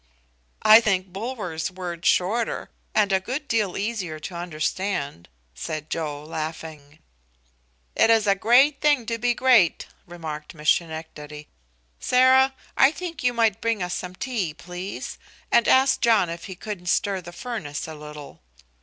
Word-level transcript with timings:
"I 0.63 0.81
think 0.81 1.13
Bulwer's 1.13 1.69
word 1.69 2.07
shorter, 2.07 2.71
and 2.95 3.11
a 3.11 3.19
good 3.19 3.47
deal 3.47 3.77
easier 3.77 4.17
to 4.21 4.33
understand," 4.33 5.29
said 5.53 5.91
Joe, 5.91 6.23
laughing. 6.23 6.97
"It 7.95 8.09
is 8.09 8.25
a 8.25 8.33
great 8.33 8.81
thing 8.81 9.05
to 9.05 9.19
be 9.19 9.35
great," 9.35 9.85
remarked 10.07 10.55
Miss 10.55 10.71
Schenectady. 10.71 11.49
"Sarah, 11.99 12.55
I 12.75 12.91
think 12.91 13.23
you 13.23 13.31
might 13.31 13.61
bring 13.61 13.83
us 13.83 13.93
some 13.93 14.15
tea, 14.15 14.55
please, 14.55 15.19
and 15.51 15.67
ask 15.67 16.01
John 16.01 16.31
if 16.31 16.45
he 16.45 16.55
couldn't 16.55 16.87
stir 16.87 17.21
the 17.21 17.31
furnace 17.31 17.87
a 17.87 17.93
little. 17.93 18.41